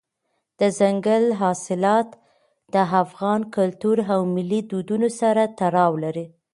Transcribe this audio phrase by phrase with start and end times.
[0.59, 2.09] دځنګل حاصلات
[2.73, 6.25] د افغان کلتور او ملي دودونو سره تړاو لري.